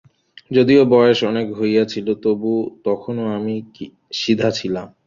যদিও 0.51 0.81
বয়স 0.93 1.19
অনেক 1.31 1.47
হইয়াছিল 1.59 2.07
তবু 2.23 2.51
তখনো 2.85 3.23
আমি 3.37 3.55
সিধা 4.13 4.49
ছিলাম। 4.57 4.87